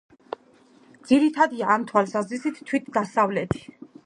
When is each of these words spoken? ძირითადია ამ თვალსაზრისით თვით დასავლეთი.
ძირითადია 1.11 1.69
ამ 1.75 1.87
თვალსაზრისით 1.93 2.65
თვით 2.71 2.93
დასავლეთი. 3.01 3.67